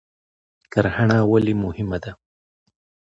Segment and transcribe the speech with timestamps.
[0.71, 2.11] کرهڼه ولې مهمه ده؟